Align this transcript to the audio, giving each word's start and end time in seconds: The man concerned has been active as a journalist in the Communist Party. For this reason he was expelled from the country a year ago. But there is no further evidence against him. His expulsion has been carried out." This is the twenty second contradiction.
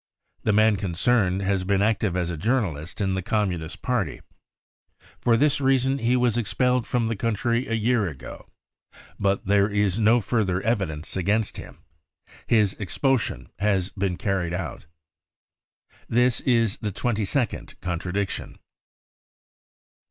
The 0.41 0.51
man 0.51 0.77
concerned 0.77 1.43
has 1.43 1.63
been 1.63 1.83
active 1.83 2.17
as 2.17 2.31
a 2.31 2.35
journalist 2.35 3.01
in 3.01 3.13
the 3.13 3.21
Communist 3.21 3.83
Party. 3.83 4.21
For 5.19 5.37
this 5.37 5.61
reason 5.61 5.99
he 5.99 6.15
was 6.15 6.37
expelled 6.37 6.87
from 6.87 7.05
the 7.07 7.15
country 7.15 7.67
a 7.67 7.75
year 7.75 8.07
ago. 8.09 8.49
But 9.19 9.45
there 9.45 9.69
is 9.69 9.99
no 9.99 10.19
further 10.19 10.59
evidence 10.63 11.15
against 11.15 11.57
him. 11.57 11.83
His 12.47 12.73
expulsion 12.79 13.49
has 13.59 13.89
been 13.89 14.17
carried 14.17 14.55
out." 14.55 14.87
This 16.09 16.39
is 16.41 16.77
the 16.77 16.91
twenty 16.91 17.23
second 17.23 17.79
contradiction. 17.79 18.57